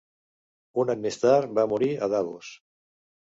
[0.83, 2.51] Un any més tard va morir a Davos.